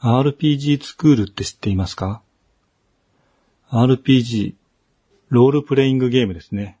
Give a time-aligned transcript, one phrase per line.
[0.00, 2.22] RPG スクールって知っていますか
[3.70, 4.54] ?RPG、
[5.28, 6.78] ロールプレイングゲームですね。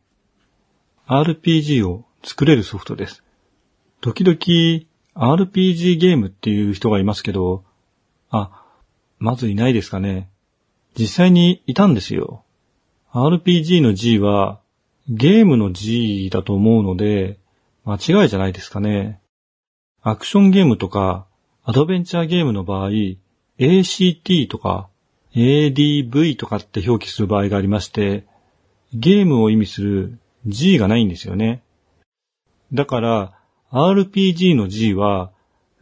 [1.08, 3.24] RPG を作れるソフトです。
[4.00, 4.36] 時々
[5.34, 7.64] RPG ゲームっていう人がいますけど、
[8.30, 8.64] あ、
[9.18, 10.30] まずいないですかね。
[10.96, 12.44] 実際にいたんですよ。
[13.12, 14.60] RPG の G は
[15.08, 17.40] ゲームの G だと思うので、
[17.84, 19.20] 間違いじゃないですかね。
[20.02, 21.26] アクションゲームとか
[21.68, 22.92] アドベンチャーゲームの場合、
[23.58, 24.88] ACT とか
[25.34, 28.24] ADV とかって表記する場合がありまして、
[28.94, 31.62] ゲームを意味する G がないんですよね。
[32.72, 33.38] だから
[33.70, 35.30] RPG の G は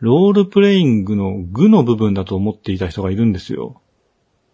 [0.00, 3.80] ロールプレイングの具の部分だと思っていた人がいるんですよ。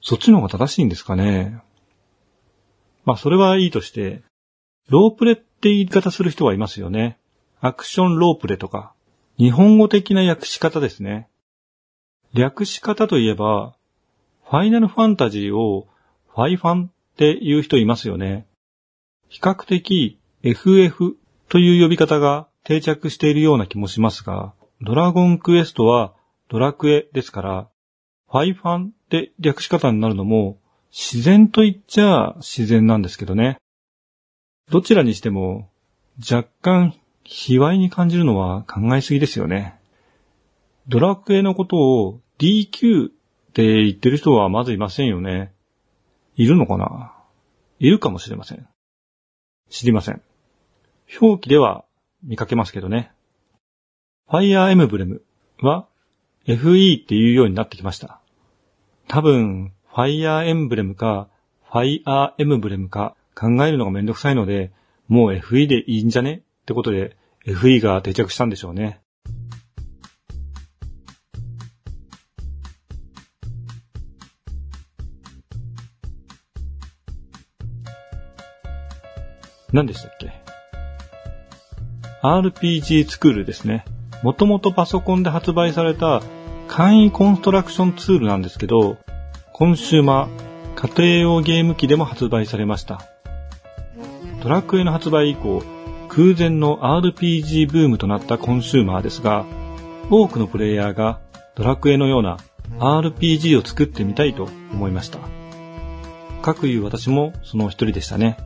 [0.02, 1.62] そっちの方が正しいんですかね。
[3.06, 4.22] まあそれはいいとして、
[4.90, 7.16] ロープレって言い方する人はいますよね。
[7.62, 8.92] アクションロープレとか、
[9.42, 11.28] 日本語的な訳し方ですね。
[12.32, 13.74] 略し方といえば、
[14.44, 15.88] ファイナルファンタジーを
[16.32, 18.46] ファイファンって言う人いますよね。
[19.28, 21.16] 比較的 FF
[21.48, 26.14] という呼び方が定着しているような気もしますが、ドラゴンクエストは
[26.48, 27.68] ドラクエですから、
[28.30, 30.60] ファイファンって略し方になるのも
[30.92, 33.58] 自然と言っちゃ自然なんですけどね。
[34.70, 35.68] どちらにしても
[36.30, 39.78] 若干卑猥に感じるのは考えすぎですよね。
[40.88, 43.10] ドラクエのことを DQ っ
[43.52, 45.52] て言ってる人はまずいませんよね。
[46.36, 47.12] いるのかな？
[47.78, 48.66] いるかもしれません。
[49.70, 50.22] 知りません。
[51.20, 51.84] 表記では
[52.22, 53.12] 見かけますけどね。
[54.28, 55.22] ファイアーエムブレム
[55.60, 55.86] は
[56.46, 58.20] FE っていうようになってきました。
[59.08, 61.28] 多分、ファイアーエンブレムか、
[61.70, 64.72] ファイアーエムブレムか考えるのがめんどくさいので、
[65.06, 66.42] もう FE でいいんじゃね？
[66.62, 69.00] ってことで FE が定着したんでしょうね。
[79.72, 80.30] 何でしたっけ
[82.22, 83.84] ?RPG スクールですね。
[84.22, 86.22] もともとパソコンで発売された
[86.68, 88.98] 簡易コンストラクションツールなんですけど、
[89.52, 93.02] コンシューマー、家庭用ゲーム機でも発売されました。
[94.42, 95.62] ドラクエの発売以降、
[96.14, 99.46] 空前の RPG ブームとなったコンシューマーですが、
[100.10, 101.20] 多くのプレイヤーが
[101.54, 102.36] ドラクエのような
[102.78, 105.20] RPG を作ってみたいと思いました。
[106.42, 108.36] かくいう私もその一人でしたね。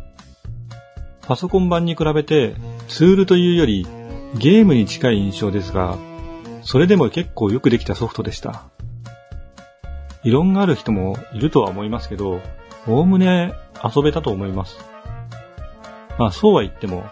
[1.22, 2.54] パソコン版に比べて
[2.86, 3.84] ツールというより
[4.38, 5.98] ゲームに近い印象ですが、
[6.62, 8.62] それでも結構よくできたソフトでした。
[10.22, 12.40] 異論がある人もいるとは思いますけど、
[12.86, 14.78] おおむね遊べたと思います。
[16.16, 17.04] まあそうは言っても、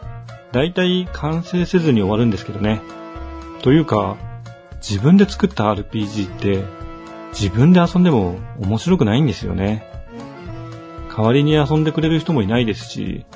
[0.54, 2.80] だいたい完成せずに終わるんですけどね。
[3.62, 4.16] というか、
[4.76, 6.62] 自分で作った RPG って
[7.32, 9.84] 自分で遊んでも面白くないんですよね。
[11.08, 13.26] 代わりに遊んでくれる人もいないですし、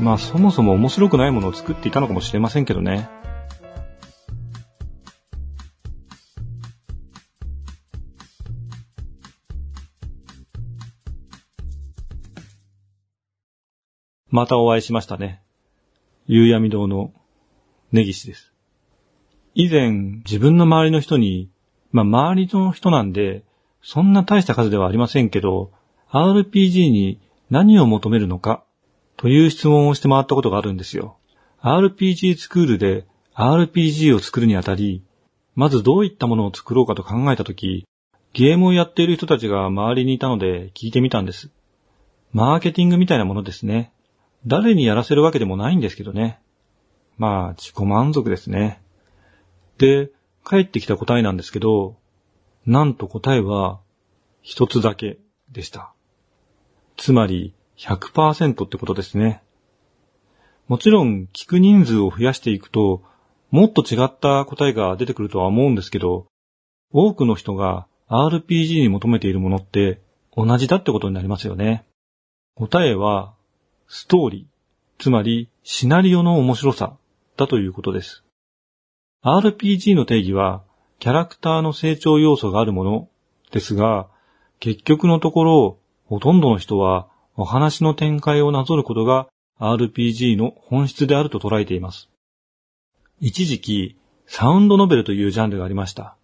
[0.00, 3.08] まあそもそも面白くないものを作っていたのかもしれませんけどね。
[14.30, 15.42] またお会いしましたね。
[16.26, 17.12] 夕闇堂の
[17.90, 18.52] 根岸です。
[19.54, 19.90] 以前
[20.24, 21.50] 自分の周りの人に、
[21.90, 23.44] まあ周りの人なんで、
[23.82, 25.72] そんな大した数ではありませんけど、
[26.10, 28.64] RPG に何を求めるのか
[29.16, 31.16] という質問をして回ったことがあるんですよ。
[31.60, 35.04] RPG スクールで RPG を作るにあたり、
[35.54, 37.86] まずどういったものを作ろうかと考えたとき、
[38.32, 41.50] ゲームをやっている人たちが周りにいたので聞いてみたんです。
[42.32, 43.92] マーケティングみたいなものですね。
[44.46, 46.40] 誰にやらせるわけでもないんですけどね。
[47.16, 48.82] まあ、自己満足ですね。
[49.78, 50.10] で、
[50.44, 51.96] 帰ってきた答えなんですけど、
[52.66, 53.80] なんと答えは
[54.40, 55.18] 一つだけ
[55.50, 55.92] でした。
[56.96, 59.42] つまり100%ってことですね。
[60.68, 63.02] もちろん聞く人数を増やしていくと、
[63.50, 66.26] もっと違った答えが出てくるとは思うんですけど、
[66.92, 70.00] 多くの人が RPG に求めているものって
[70.36, 71.84] 同じだってことになりますよね。
[72.54, 73.34] 答えは
[73.94, 76.96] ストーリー、つまりシナリオの面白さ
[77.36, 78.24] だということです。
[79.22, 80.62] RPG の定義は
[80.98, 83.08] キャラクターの成長要素があるもの
[83.50, 84.08] ですが、
[84.60, 87.06] 結局のところ、ほとんどの人は
[87.36, 89.28] お話の展開をなぞることが
[89.60, 92.08] RPG の本質であると捉えています。
[93.20, 93.96] 一時期、
[94.26, 96.16] サウンドノベルというジャンルがありました。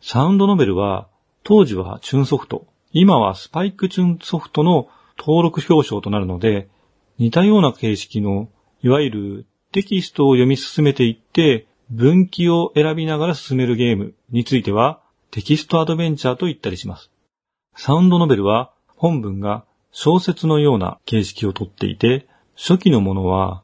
[0.00, 1.08] サウンドノベルは、
[1.42, 4.86] 当時はチュンソフト、今はスパイク・チュンソフトの
[5.18, 6.68] 登録商標となるので、
[7.18, 8.48] 似たような形式の、
[8.82, 15.00] いわゆるテキストを読み進めていって、分岐を選びながら進めるゲームについては、
[15.30, 17.10] テキストアドベンチャーと言ったりします。
[17.74, 23.62] サウンドノベルは本文が小説のような形式をとっていて、初期のものは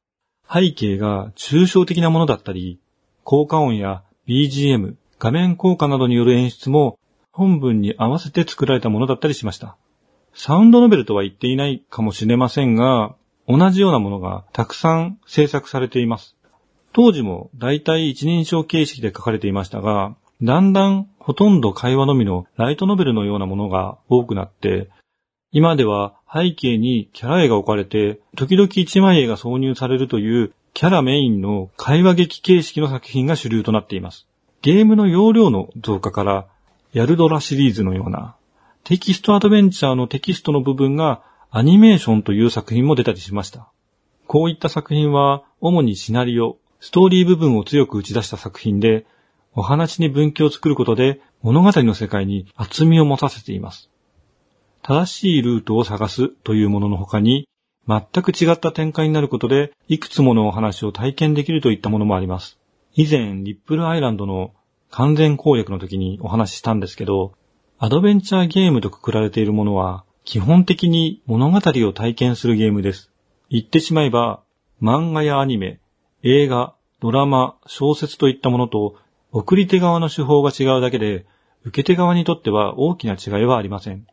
[0.50, 2.80] 背景が抽象的なものだったり、
[3.22, 6.98] 効果音や BGM、画面効果などによる演出も
[7.32, 9.76] 本文に合わせて作られたものだったりしました。
[10.32, 13.14] サウンドノベルとは言っていないかもしれませんが、
[13.48, 16.36] 同じようなものがたくさん制作されています。
[16.92, 24.90] 当時も大体一人称形式で書かれていましたが、だんだんほとんど会話のみのライトノベルのようなものが多くなって、
[25.50, 34.26] 今では背景にキャラ絵が置かれて、時々一枚絵が挿入されるというキャラメインの会話劇形式の作品が主流となっています。
[34.60, 36.46] ゲームの容量の増加から、
[36.92, 38.36] ヤルドラシリーズのような、
[38.84, 43.72] テキストアドベンチャーのテキストの部分がアニメーションという作品も出たりしました。
[44.26, 49.06] こういった作品は、主にシナリオ、ストーリー部分を強く打ち出した作品で、
[49.54, 53.90] お話に分岐を作ることで物語の世界に厚みを持たせています。
[54.82, 57.48] 正しいルートを探すというものの他に、
[57.88, 62.58] 全く違った展開になることで、いくつものお話を体験できるといったものもあります。
[62.94, 64.52] 以前、リップルアイランドの
[64.90, 67.32] 完全攻略の時にお話ししたんですけど、
[67.78, 73.10] アドベンチャーゲームとくくられているものは、基本的に物語を体験するゲームです。
[73.48, 74.42] 言ってしまえば、
[74.82, 75.80] 漫画やアニメ、
[76.22, 78.96] 映画、ドラマ、小説といったものと、
[79.32, 81.24] 送り手側の手法が違うだけで、
[81.64, 84.06] 受け手側にとっては大きな違いはありません。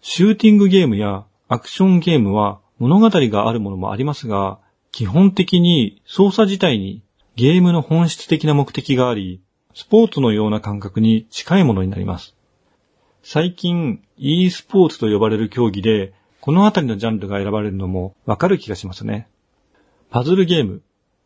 [0.00, 4.58] シューティングゲームやアクションゲームは物語があるものもありますが、
[4.90, 7.02] 基本的に操作自体に
[7.34, 9.42] ゲームの本質的な目的があり、
[9.74, 12.35] スポーツのような感覚に近いものになります。
[13.28, 19.26] 最近 e スポーツと呼ばれる競技で、このあたりのジャンルが選ばれるのもわかる気がしますね。
[20.10, 20.80] パズルゲーム、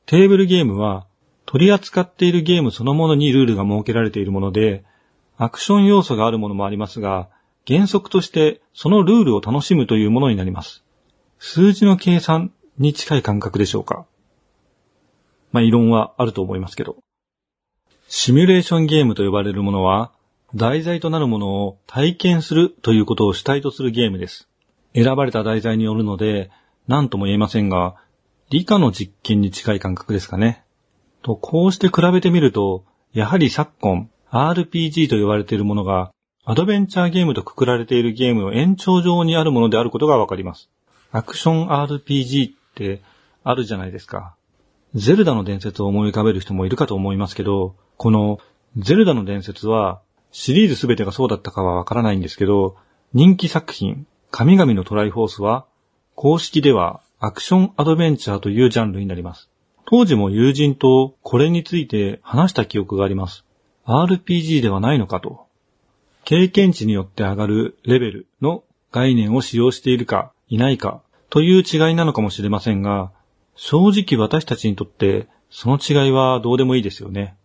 [0.06, 1.06] テーブルゲームは
[1.44, 4.82] 取り扱っているゲームそのものにルールが設けられているもので、
[5.37, 7.29] アクション要素があるものもありますが、
[7.69, 10.82] 原則としてそのルールを楽しむというものになります。
[11.38, 14.06] 数字の計算に近い感覚でしょうか。
[15.52, 16.97] まあ、異論はあると思いますけど。
[18.08, 20.12] シミュレーションゲームと呼ばれるものは、
[20.55, 24.49] 題材となるものを体験するということを主体とするゲームです。
[24.94, 26.50] 選ばれた題材によるので、
[26.88, 27.94] 何とも言えませんが、
[28.50, 30.64] 理科の実験に近い感覚ですかね。
[31.23, 36.12] と、こうして比べてみると、やはり昨今、RPG と呼ばれているものが、
[36.44, 40.69] アドベンチャーゲームとくくられているゲームの延長上にあるものであることがわかります。
[41.12, 43.02] アクション RPG って
[43.44, 44.35] あるじゃないですか。
[44.94, 48.41] ゼルダの伝説を思い浮かべる人もいるかと思いますけど、この
[48.76, 50.00] ゼルダの伝説は
[50.32, 52.76] シリーズすべてがそうだったかはわからないんですけど、
[53.12, 55.66] 人気作品、神々のトライフォースは、
[56.14, 59.48] 公式ではアクションアドベンチャーというジャンルになります。
[59.86, 63.44] 当時も友人とこれについて話した記憶があります。
[63.86, 65.46] RPG ではないのかと。
[66.24, 68.62] 経験値によって上がるレベルの
[68.92, 73.10] 概念を使用しているかいないかという違いなのかもしれませんが、
[73.56, 77.36] 正直私たちにとってその違いはどうでもいいですよね。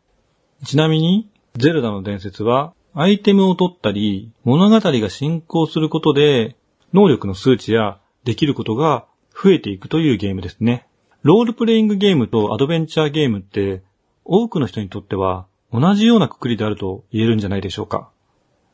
[0.63, 6.55] ちなみに、ゼルダの伝説は、アイテムを取ったり、物語が進行することで、
[6.93, 10.87] 能力の数値やできることが増えていくというゲームですね。
[11.21, 13.83] ロールプレイングゲームとアドベンチャーゲームって、
[14.23, 18.09] 多くの人にとっては同じようなくくりであると言えるんじゃないでしょうか。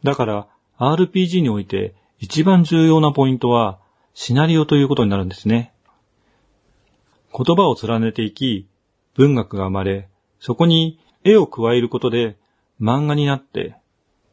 [0.04, 0.48] だから、
[0.78, 3.80] RPG において一番重要なポイントは、
[4.13, 5.74] シナリオということになるんですね。
[7.36, 8.68] 言葉を連ねていき、
[9.16, 10.10] 文学が生まれ、
[10.40, 12.38] そこに絵を加えることで
[12.80, 13.81] 漫画になって、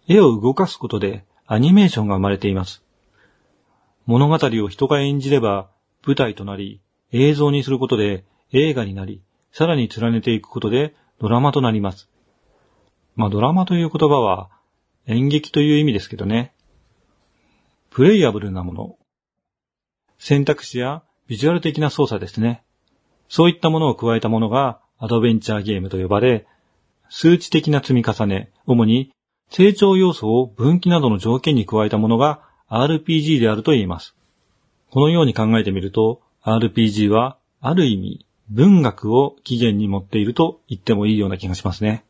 [0.09, 2.83] 絵を動かすことでアニメーションが生まれています。
[4.07, 5.69] 物語を人が演じれば
[6.07, 6.81] 舞台となり、
[7.13, 9.23] 映像にすることで映画になり、
[9.53, 12.09] さらに連ねていくことでドラマとなります。
[13.17, 14.49] まあドラマという言葉は
[15.07, 16.55] 演劇という意味ですけどね。
[17.91, 18.97] プレイアブルなもの。
[20.19, 22.63] 選択肢やビジュアル的な操作ですね。
[23.29, 26.47] そういったものを加えたものがアドベンチャーゲームと呼ばれ、
[27.11, 29.13] 数値的な積み重ね、主に
[29.51, 34.15] 成長要素を分岐などの条件に加えたものが RPG であると言えます。
[34.91, 42.05] このように考えてみると、RPG はある意味文学を起源に持っていると言ってもいいような気がしますね。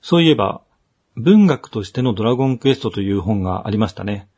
[0.00, 0.62] そういえば、
[1.16, 4.28] 文学としてのドラゴンクエストという本がありましたね。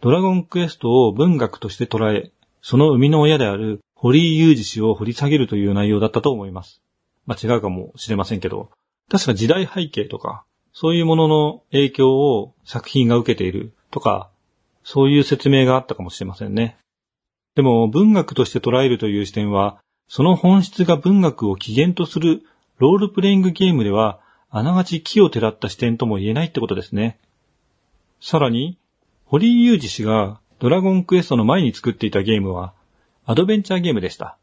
[0.00, 2.30] ドラゴンクエストを文学として捉え、
[2.62, 6.82] その生みの親である堀井雄二氏を掘り下げるという内容だったと思います。
[7.26, 8.70] まあ違うかもしれませんけど、
[9.10, 10.44] 確か時代背景とか、
[10.78, 14.28] そういうものの影響を作品が受けているとか、
[14.84, 16.76] そういう説明があったかもしれませんね。
[17.54, 22.42] でも文学として捉えるという視点は、その本質が文学を起源とする
[22.76, 27.18] ロールプレイングゲームでは、あながち木をてらった視点とも言えないってことですね。
[28.20, 28.76] さらに、
[29.24, 32.74] 堀井雄二氏がドラゴンクエストの前に作っていたゲームは、
[33.24, 34.36] アドベンチャーゲームでした。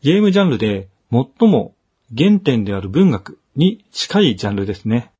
[0.00, 1.74] ゲームジャンルで最も
[2.16, 5.12] 原点である文学に近いジャンルですね。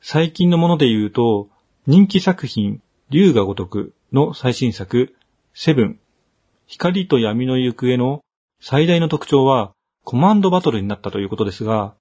[0.00, 1.48] 最近のもので言うと、
[1.86, 5.14] 人気作品、竜が如くの最新作、
[5.54, 6.00] セブン、
[6.66, 8.20] 光と闇の行方の
[8.60, 9.72] 最大の特徴は
[10.04, 11.94] コマンドバトルになったということですが、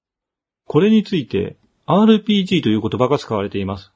[0.68, 3.92] これについて RPG という言葉が使われています。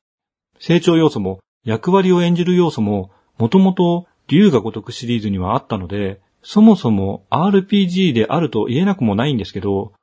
[0.60, 9.94] 成長要素も役割を演じる要素ももともと竜が如くシリーズにはあったので、そもそも RPG であると言えなくもないんですけど、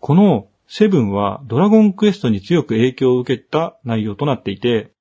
[0.00, 4.92] このセブンはドラゴンクエストに強く影響を受けた内容となっていて、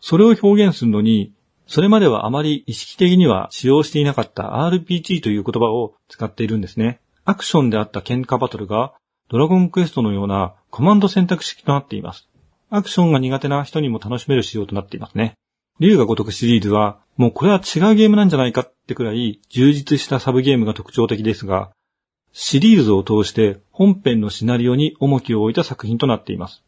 [0.00, 1.32] それを表現するのに
[1.66, 7.00] それまではあまり意識的には使用していなかった RPG という言葉を使っているんですね。
[7.24, 8.92] アクションであった喧嘩バトルが
[9.30, 12.28] ドラゴンクエストのようなコマンド選択式となっています。
[12.70, 15.34] アクションが苦手な人にも楽しめる仕様となっていますね。
[15.80, 21.70] 竜が如くシリーズはもうこれは違うゲームなんじゃないかってくらい充実したサブゲームが特徴的ですが、
[22.36, 26.64] シリーズを通して本編のシナリオに重きを置いた作品となっています。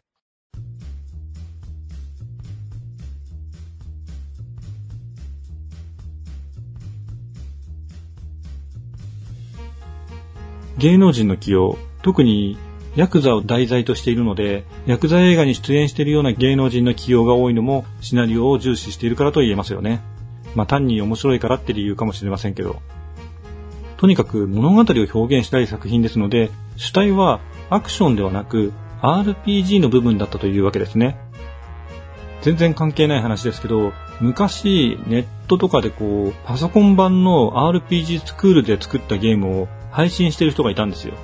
[10.78, 12.56] 芸能人の起用、特に
[12.94, 20.00] ヤクザを題材としているので、ヤクザ映画に出演しているような芸能人の起用が多いのもシナリオを重視しているからと言えますよね。
[20.54, 22.80] まあ単に面白いからって理由かもしれませんけど。
[23.96, 31.18] とにかく物語を表現したい作品ですので、主体はアクションではなく RPG の部分だったというわけですね。
[32.42, 41.14] 全然関係ない話ですけど、昔ネットとかでこう、パソコン版の RPG スクールで作ったゲームを配信してる人がいたんですよ。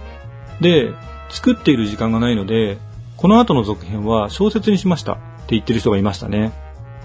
[0.60, 0.90] で、
[1.30, 2.78] 作っている時間がないので、
[3.16, 6.52] この後の続編は小説にしましたって言ってる人がいましたね。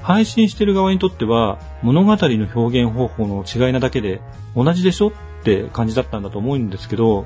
[0.02, 4.22] 配信してる側にとっては物語の表現方法の違いなだけで
[4.56, 5.12] 同じでしょ
[5.48, 7.26] って感じだったんだと思うんですけど、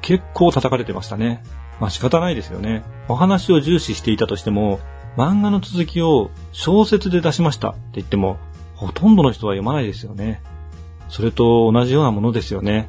[0.00, 1.42] 結構叩かれてましたね。
[1.80, 2.82] まあ仕方ないですよね。
[3.08, 4.80] お話を重視していたとしても、
[5.18, 8.38] 漫画の続きを小説で出しましたって言っても、
[8.74, 10.40] ほとんどの人は読まないですよね。
[11.10, 12.88] それと同じようなものですよね。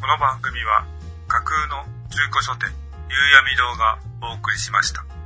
[0.00, 0.86] この番組は
[1.28, 3.98] 架空の中古書店夕闇堂が
[4.32, 5.19] お送りしました。